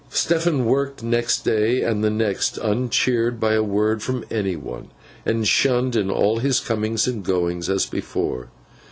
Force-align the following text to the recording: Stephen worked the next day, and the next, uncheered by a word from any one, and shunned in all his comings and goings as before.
Stephen 0.09 0.65
worked 0.65 1.01
the 1.01 1.05
next 1.05 1.45
day, 1.45 1.83
and 1.83 2.03
the 2.03 2.09
next, 2.09 2.57
uncheered 2.57 3.39
by 3.39 3.53
a 3.53 3.61
word 3.61 4.01
from 4.01 4.25
any 4.31 4.55
one, 4.55 4.87
and 5.27 5.47
shunned 5.47 5.95
in 5.95 6.09
all 6.09 6.39
his 6.39 6.59
comings 6.59 7.05
and 7.05 7.23
goings 7.23 7.69
as 7.69 7.85
before. 7.85 8.47